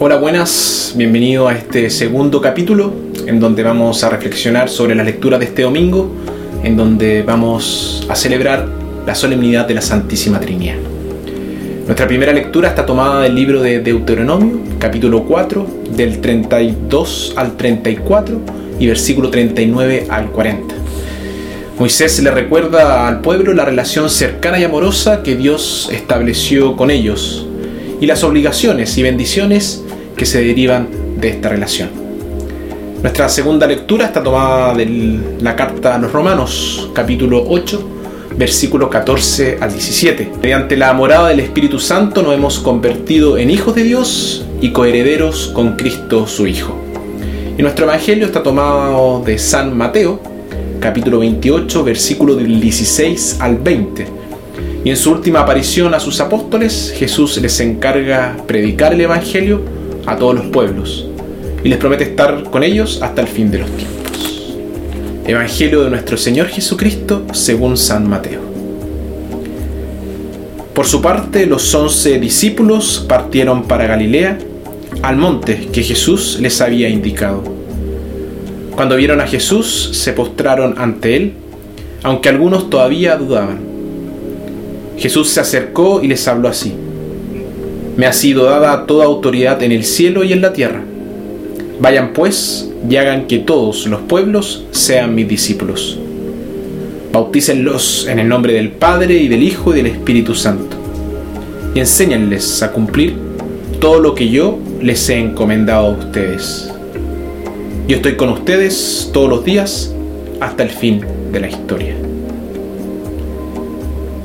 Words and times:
Hola, 0.00 0.14
buenas, 0.14 0.92
bienvenido 0.94 1.48
a 1.48 1.54
este 1.54 1.90
segundo 1.90 2.40
capítulo 2.40 2.92
en 3.26 3.40
donde 3.40 3.64
vamos 3.64 4.04
a 4.04 4.08
reflexionar 4.08 4.68
sobre 4.68 4.94
la 4.94 5.02
lectura 5.02 5.40
de 5.40 5.46
este 5.46 5.62
domingo, 5.62 6.14
en 6.62 6.76
donde 6.76 7.24
vamos 7.24 8.06
a 8.08 8.14
celebrar 8.14 8.68
la 9.04 9.16
solemnidad 9.16 9.66
de 9.66 9.74
la 9.74 9.80
Santísima 9.80 10.38
Trinidad. 10.38 10.76
Nuestra 11.84 12.06
primera 12.06 12.32
lectura 12.32 12.68
está 12.68 12.86
tomada 12.86 13.22
del 13.22 13.34
libro 13.34 13.60
de 13.60 13.80
Deuteronomio, 13.80 14.60
capítulo 14.78 15.24
4, 15.24 15.66
del 15.96 16.20
32 16.20 17.32
al 17.34 17.56
34 17.56 18.40
y 18.78 18.86
versículo 18.86 19.30
39 19.30 20.06
al 20.10 20.30
40. 20.30 20.76
Moisés 21.76 22.22
le 22.22 22.30
recuerda 22.30 23.08
al 23.08 23.20
pueblo 23.20 23.52
la 23.52 23.64
relación 23.64 24.10
cercana 24.10 24.60
y 24.60 24.64
amorosa 24.64 25.24
que 25.24 25.34
Dios 25.34 25.88
estableció 25.92 26.76
con 26.76 26.92
ellos 26.92 27.48
y 28.00 28.06
las 28.06 28.22
obligaciones 28.22 28.96
y 28.96 29.02
bendiciones 29.02 29.82
que 30.18 30.26
se 30.26 30.44
derivan 30.44 30.88
de 31.16 31.28
esta 31.28 31.48
relación. 31.48 31.88
Nuestra 33.00 33.28
segunda 33.28 33.68
lectura 33.68 34.06
está 34.06 34.22
tomada 34.22 34.74
de 34.74 35.20
la 35.40 35.54
carta 35.54 35.94
a 35.94 35.98
los 35.98 36.12
Romanos, 36.12 36.90
capítulo 36.92 37.44
8, 37.48 37.88
versículo 38.36 38.90
14 38.90 39.58
al 39.60 39.70
17. 39.70 40.32
Mediante 40.42 40.76
la 40.76 40.92
morada 40.92 41.28
del 41.28 41.38
Espíritu 41.38 41.78
Santo 41.78 42.22
nos 42.22 42.34
hemos 42.34 42.58
convertido 42.58 43.38
en 43.38 43.48
hijos 43.48 43.76
de 43.76 43.84
Dios 43.84 44.44
y 44.60 44.72
coherederos 44.72 45.52
con 45.54 45.76
Cristo 45.76 46.26
su 46.26 46.48
Hijo. 46.48 46.76
Y 47.56 47.62
nuestro 47.62 47.84
Evangelio 47.84 48.26
está 48.26 48.42
tomado 48.42 49.22
de 49.24 49.38
San 49.38 49.76
Mateo, 49.76 50.20
capítulo 50.80 51.20
28, 51.20 51.84
versículo 51.84 52.34
del 52.34 52.60
16 52.60 53.36
al 53.38 53.58
20. 53.58 54.06
Y 54.84 54.90
en 54.90 54.96
su 54.96 55.12
última 55.12 55.40
aparición 55.40 55.94
a 55.94 56.00
sus 56.00 56.20
apóstoles, 56.20 56.92
Jesús 56.96 57.40
les 57.40 57.60
encarga 57.60 58.36
predicar 58.48 58.92
el 58.92 59.02
Evangelio 59.02 59.77
a 60.08 60.16
todos 60.16 60.34
los 60.34 60.46
pueblos 60.46 61.06
y 61.62 61.68
les 61.68 61.78
promete 61.78 62.04
estar 62.04 62.44
con 62.44 62.62
ellos 62.62 63.00
hasta 63.02 63.20
el 63.20 63.28
fin 63.28 63.50
de 63.50 63.58
los 63.58 63.70
tiempos. 63.70 64.54
Evangelio 65.26 65.84
de 65.84 65.90
nuestro 65.90 66.16
Señor 66.16 66.46
Jesucristo 66.46 67.26
según 67.32 67.76
San 67.76 68.08
Mateo. 68.08 68.40
Por 70.72 70.86
su 70.86 71.02
parte, 71.02 71.44
los 71.44 71.74
once 71.74 72.18
discípulos 72.18 73.04
partieron 73.06 73.64
para 73.64 73.86
Galilea, 73.86 74.38
al 75.02 75.16
monte 75.16 75.68
que 75.72 75.82
Jesús 75.82 76.38
les 76.40 76.60
había 76.60 76.88
indicado. 76.88 77.42
Cuando 78.74 78.96
vieron 78.96 79.20
a 79.20 79.26
Jesús, 79.26 79.90
se 79.92 80.12
postraron 80.12 80.76
ante 80.78 81.16
él, 81.16 81.32
aunque 82.02 82.28
algunos 82.28 82.70
todavía 82.70 83.16
dudaban. 83.16 83.58
Jesús 84.96 85.28
se 85.28 85.40
acercó 85.40 86.00
y 86.02 86.08
les 86.08 86.26
habló 86.26 86.48
así. 86.48 86.72
Me 87.98 88.06
ha 88.06 88.12
sido 88.12 88.44
dada 88.44 88.86
toda 88.86 89.06
autoridad 89.06 89.60
en 89.64 89.72
el 89.72 89.84
cielo 89.84 90.22
y 90.22 90.32
en 90.32 90.40
la 90.40 90.52
tierra. 90.52 90.84
Vayan 91.80 92.12
pues 92.12 92.70
y 92.88 92.94
hagan 92.94 93.26
que 93.26 93.40
todos 93.40 93.88
los 93.88 94.02
pueblos 94.02 94.66
sean 94.70 95.16
mis 95.16 95.26
discípulos. 95.26 95.98
Bautícenlos 97.12 98.06
en 98.06 98.20
el 98.20 98.28
nombre 98.28 98.52
del 98.52 98.70
Padre 98.70 99.16
y 99.16 99.26
del 99.26 99.42
Hijo 99.42 99.72
y 99.72 99.78
del 99.78 99.86
Espíritu 99.86 100.36
Santo. 100.36 100.76
Y 101.74 101.80
enséñenles 101.80 102.62
a 102.62 102.70
cumplir 102.70 103.16
todo 103.80 103.98
lo 103.98 104.14
que 104.14 104.28
yo 104.28 104.60
les 104.80 105.08
he 105.08 105.18
encomendado 105.18 105.88
a 105.88 105.98
ustedes. 105.98 106.70
Yo 107.88 107.96
estoy 107.96 108.14
con 108.14 108.28
ustedes 108.28 109.10
todos 109.12 109.28
los 109.28 109.44
días 109.44 109.92
hasta 110.38 110.62
el 110.62 110.70
fin 110.70 111.04
de 111.32 111.40
la 111.40 111.48
historia. 111.48 111.96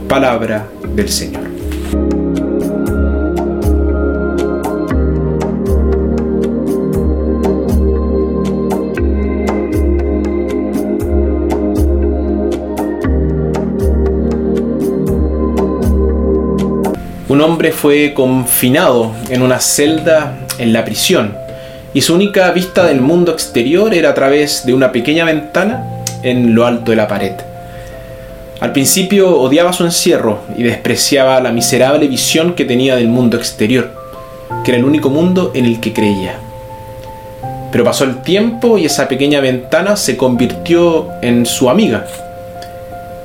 Palabra 0.07 0.67
del 0.95 1.09
Señor. 1.09 1.62
Un 17.33 17.41
hombre 17.41 17.71
fue 17.71 18.13
confinado 18.13 19.11
en 19.27 19.41
una 19.41 19.59
celda 19.59 20.37
en 20.59 20.71
la 20.71 20.85
prisión 20.85 21.35
y 21.91 22.01
su 22.01 22.13
única 22.13 22.51
vista 22.51 22.85
del 22.85 23.01
mundo 23.01 23.31
exterior 23.31 23.91
era 23.95 24.11
a 24.11 24.13
través 24.13 24.67
de 24.67 24.73
una 24.75 24.91
pequeña 24.91 25.25
ventana 25.25 25.83
en 26.21 26.53
lo 26.53 26.67
alto 26.67 26.91
de 26.91 26.97
la 26.97 27.07
pared. 27.07 27.33
Al 28.59 28.71
principio 28.71 29.35
odiaba 29.35 29.73
su 29.73 29.83
encierro 29.83 30.41
y 30.55 30.61
despreciaba 30.61 31.41
la 31.41 31.51
miserable 31.51 32.07
visión 32.07 32.53
que 32.53 32.65
tenía 32.65 32.97
del 32.97 33.07
mundo 33.07 33.35
exterior, 33.35 33.89
que 34.63 34.69
era 34.69 34.77
el 34.77 34.85
único 34.85 35.09
mundo 35.09 35.53
en 35.55 35.65
el 35.65 35.79
que 35.79 35.91
creía. 35.91 36.35
Pero 37.71 37.83
pasó 37.83 38.03
el 38.03 38.21
tiempo 38.21 38.77
y 38.77 38.85
esa 38.85 39.07
pequeña 39.07 39.39
ventana 39.39 39.95
se 39.95 40.17
convirtió 40.17 41.09
en 41.23 41.47
su 41.47 41.67
amiga. 41.67 42.05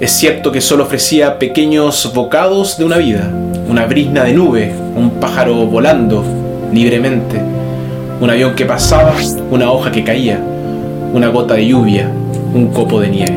Es 0.00 0.12
cierto 0.12 0.53
que 0.53 0.60
solo 0.60 0.84
ofrecía 0.84 1.41
pequeños 1.41 2.12
bocados 2.14 2.78
de 2.78 2.84
una 2.84 2.98
vida, 2.98 3.28
una 3.69 3.84
brisna 3.86 4.22
de 4.22 4.32
nube, 4.32 4.72
un 4.94 5.10
pájaro 5.19 5.66
volando 5.66 6.25
libremente, 6.72 7.41
un 8.20 8.31
avión 8.31 8.54
que 8.54 8.64
pasaba, 8.64 9.14
una 9.50 9.72
hoja 9.72 9.91
que 9.91 10.04
caía, 10.04 10.41
una 11.12 11.26
gota 11.31 11.54
de 11.54 11.66
lluvia, 11.66 12.09
un 12.54 12.69
copo 12.69 13.00
de 13.00 13.09
nieve. 13.09 13.34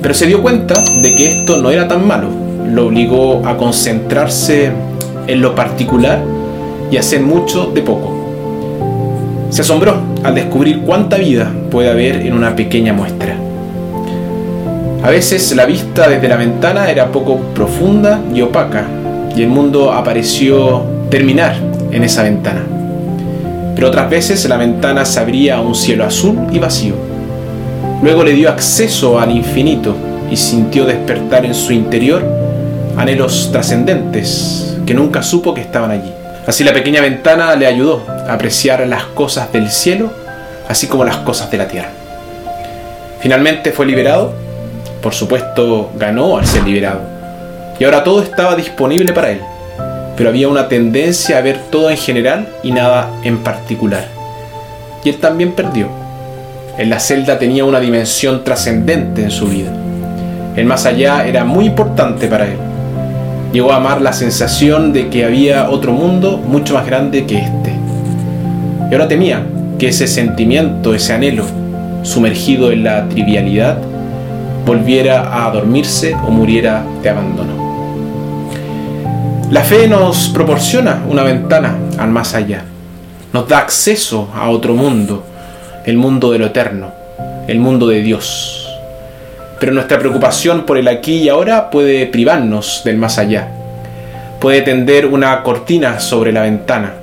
Pero 0.00 0.14
se 0.14 0.28
dio 0.28 0.40
cuenta 0.40 0.80
de 1.02 1.16
que 1.16 1.40
esto 1.40 1.56
no 1.56 1.70
era 1.70 1.88
tan 1.88 2.06
malo, 2.06 2.28
lo 2.72 2.86
obligó 2.86 3.44
a 3.44 3.56
concentrarse 3.56 4.70
en 5.26 5.40
lo 5.40 5.52
particular 5.56 6.22
y 6.92 6.96
hacer 6.96 7.20
mucho 7.22 7.72
de 7.74 7.82
poco. 7.82 8.12
Se 9.50 9.62
asombró 9.62 9.96
al 10.22 10.36
descubrir 10.36 10.82
cuánta 10.82 11.16
vida 11.16 11.52
puede 11.72 11.90
haber 11.90 12.24
en 12.24 12.34
una 12.34 12.54
pequeña 12.54 12.92
muestra. 12.92 13.43
A 15.04 15.10
veces 15.10 15.54
la 15.54 15.66
vista 15.66 16.08
desde 16.08 16.28
la 16.28 16.38
ventana 16.38 16.90
era 16.90 17.12
poco 17.12 17.38
profunda 17.54 18.22
y 18.34 18.40
opaca, 18.40 18.86
y 19.36 19.42
el 19.42 19.48
mundo 19.48 19.92
apareció 19.92 20.82
terminar 21.10 21.56
en 21.90 22.04
esa 22.04 22.22
ventana. 22.22 22.62
Pero 23.74 23.88
otras 23.88 24.08
veces 24.08 24.48
la 24.48 24.56
ventana 24.56 25.04
se 25.04 25.20
abría 25.20 25.56
a 25.56 25.60
un 25.60 25.74
cielo 25.74 26.06
azul 26.06 26.46
y 26.50 26.58
vacío. 26.58 26.94
Luego 28.02 28.24
le 28.24 28.32
dio 28.32 28.48
acceso 28.48 29.20
al 29.20 29.30
infinito 29.30 29.94
y 30.30 30.38
sintió 30.38 30.86
despertar 30.86 31.44
en 31.44 31.54
su 31.54 31.74
interior 31.74 32.24
anhelos 32.96 33.50
trascendentes 33.52 34.78
que 34.86 34.94
nunca 34.94 35.22
supo 35.22 35.52
que 35.52 35.60
estaban 35.60 35.90
allí. 35.90 36.10
Así 36.46 36.64
la 36.64 36.72
pequeña 36.72 37.02
ventana 37.02 37.54
le 37.56 37.66
ayudó 37.66 38.06
a 38.08 38.32
apreciar 38.32 38.86
las 38.86 39.04
cosas 39.04 39.52
del 39.52 39.70
cielo, 39.70 40.10
así 40.66 40.86
como 40.86 41.04
las 41.04 41.18
cosas 41.18 41.50
de 41.50 41.58
la 41.58 41.68
tierra. 41.68 41.90
Finalmente 43.20 43.70
fue 43.70 43.84
liberado 43.84 44.43
por 45.04 45.12
supuesto, 45.12 45.90
ganó 45.98 46.38
al 46.38 46.46
ser 46.46 46.64
liberado. 46.64 47.00
Y 47.78 47.84
ahora 47.84 48.02
todo 48.02 48.22
estaba 48.22 48.56
disponible 48.56 49.12
para 49.12 49.32
él. 49.32 49.40
Pero 50.16 50.30
había 50.30 50.48
una 50.48 50.66
tendencia 50.66 51.36
a 51.36 51.42
ver 51.42 51.58
todo 51.70 51.90
en 51.90 51.98
general 51.98 52.48
y 52.62 52.72
nada 52.72 53.10
en 53.22 53.36
particular. 53.44 54.06
Y 55.04 55.10
él 55.10 55.16
también 55.18 55.52
perdió. 55.52 55.88
En 56.78 56.88
la 56.88 57.00
celda 57.00 57.38
tenía 57.38 57.66
una 57.66 57.80
dimensión 57.80 58.44
trascendente 58.44 59.22
en 59.22 59.30
su 59.30 59.48
vida. 59.48 59.70
El 60.56 60.64
más 60.64 60.86
allá 60.86 61.26
era 61.26 61.44
muy 61.44 61.66
importante 61.66 62.26
para 62.26 62.46
él. 62.46 62.56
Llegó 63.52 63.72
a 63.72 63.76
amar 63.76 64.00
la 64.00 64.14
sensación 64.14 64.94
de 64.94 65.10
que 65.10 65.26
había 65.26 65.68
otro 65.68 65.92
mundo 65.92 66.38
mucho 66.38 66.72
más 66.72 66.86
grande 66.86 67.26
que 67.26 67.40
este. 67.40 67.74
Y 68.90 68.94
ahora 68.94 69.06
temía 69.06 69.42
que 69.78 69.88
ese 69.88 70.06
sentimiento, 70.06 70.94
ese 70.94 71.12
anhelo, 71.12 71.44
sumergido 72.04 72.72
en 72.72 72.84
la 72.84 73.06
trivialidad, 73.10 73.76
volviera 74.64 75.46
a 75.46 75.50
dormirse 75.50 76.14
o 76.14 76.30
muriera 76.30 76.84
de 77.02 77.10
abandono. 77.10 77.64
La 79.50 79.62
fe 79.62 79.86
nos 79.86 80.28
proporciona 80.30 81.04
una 81.08 81.22
ventana 81.22 81.76
al 81.98 82.08
más 82.08 82.34
allá, 82.34 82.64
nos 83.32 83.46
da 83.46 83.58
acceso 83.58 84.28
a 84.34 84.48
otro 84.48 84.74
mundo, 84.74 85.24
el 85.84 85.96
mundo 85.96 86.32
de 86.32 86.38
lo 86.38 86.46
eterno, 86.46 86.92
el 87.46 87.58
mundo 87.58 87.86
de 87.86 88.02
Dios. 88.02 88.68
Pero 89.60 89.72
nuestra 89.72 89.98
preocupación 89.98 90.64
por 90.64 90.78
el 90.78 90.88
aquí 90.88 91.16
y 91.16 91.28
ahora 91.28 91.70
puede 91.70 92.06
privarnos 92.06 92.82
del 92.84 92.96
más 92.96 93.18
allá, 93.18 93.48
puede 94.40 94.62
tender 94.62 95.06
una 95.06 95.42
cortina 95.42 96.00
sobre 96.00 96.32
la 96.32 96.42
ventana. 96.42 96.94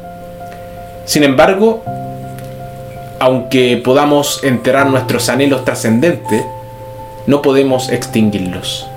Sin 1.06 1.24
embargo, 1.24 1.84
aunque 3.19 3.80
podamos 3.84 4.44
enterrar 4.44 4.88
nuestros 4.88 5.30
anhelos 5.30 5.64
trascendentes, 5.64 6.44
no 7.27 7.41
podemos 7.41 7.89
extinguirlos. 7.89 8.88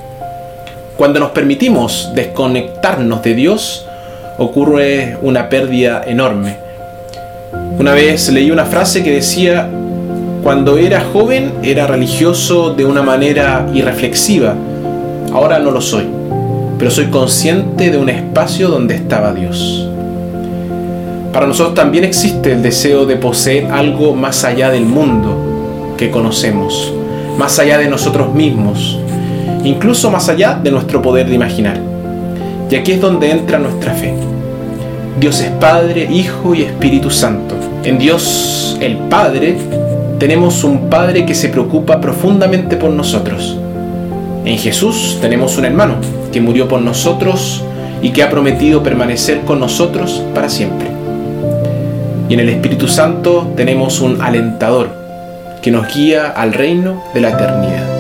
Cuando 0.96 1.20
nos 1.20 1.30
permitimos 1.30 2.12
desconectarnos 2.14 3.22
de 3.22 3.34
Dios, 3.34 3.84
ocurre 4.38 5.18
una 5.22 5.48
pérdida 5.48 6.02
enorme. 6.06 6.56
Una 7.78 7.92
vez 7.92 8.28
leí 8.30 8.50
una 8.50 8.64
frase 8.64 9.02
que 9.02 9.12
decía, 9.12 9.68
cuando 10.42 10.78
era 10.78 11.04
joven 11.12 11.52
era 11.62 11.86
religioso 11.86 12.74
de 12.74 12.84
una 12.84 13.02
manera 13.02 13.66
irreflexiva, 13.72 14.54
ahora 15.32 15.58
no 15.58 15.70
lo 15.70 15.80
soy, 15.80 16.06
pero 16.78 16.90
soy 16.90 17.06
consciente 17.06 17.90
de 17.90 17.98
un 17.98 18.08
espacio 18.08 18.68
donde 18.68 18.94
estaba 18.94 19.32
Dios. 19.32 19.88
Para 21.32 21.48
nosotros 21.48 21.74
también 21.74 22.04
existe 22.04 22.52
el 22.52 22.62
deseo 22.62 23.06
de 23.06 23.16
poseer 23.16 23.66
algo 23.72 24.14
más 24.14 24.44
allá 24.44 24.70
del 24.70 24.84
mundo 24.84 25.94
que 25.96 26.10
conocemos, 26.12 26.92
más 27.38 27.58
allá 27.58 27.78
de 27.78 27.88
nosotros 27.88 28.34
mismos, 28.34 28.98
incluso 29.64 30.10
más 30.10 30.28
allá 30.28 30.58
de 30.62 30.70
nuestro 30.70 31.02
poder 31.02 31.28
de 31.28 31.34
imaginar. 31.34 31.80
Y 32.70 32.76
aquí 32.76 32.92
es 32.92 33.00
donde 33.00 33.30
entra 33.30 33.58
nuestra 33.58 33.92
fe. 33.92 34.14
Dios 35.20 35.40
es 35.40 35.50
Padre, 35.52 36.08
Hijo 36.10 36.54
y 36.54 36.62
Espíritu 36.62 37.10
Santo. 37.10 37.54
En 37.84 37.98
Dios 37.98 38.76
el 38.80 38.96
Padre 38.96 39.56
tenemos 40.18 40.64
un 40.64 40.90
Padre 40.90 41.24
que 41.24 41.34
se 41.34 41.50
preocupa 41.50 42.00
profundamente 42.00 42.76
por 42.76 42.90
nosotros. 42.90 43.56
En 44.44 44.58
Jesús 44.58 45.18
tenemos 45.20 45.56
un 45.56 45.66
hermano 45.66 45.94
que 46.32 46.40
murió 46.40 46.66
por 46.66 46.80
nosotros 46.80 47.62
y 48.02 48.10
que 48.10 48.22
ha 48.22 48.30
prometido 48.30 48.82
permanecer 48.82 49.42
con 49.42 49.60
nosotros 49.60 50.22
para 50.34 50.48
siempre. 50.48 50.88
Y 52.28 52.34
en 52.34 52.40
el 52.40 52.48
Espíritu 52.48 52.88
Santo 52.88 53.52
tenemos 53.54 54.00
un 54.00 54.20
alentador 54.20 55.03
que 55.64 55.70
nos 55.70 55.88
guía 55.94 56.28
al 56.28 56.52
reino 56.52 57.02
de 57.14 57.22
la 57.22 57.30
eternidad. 57.30 57.93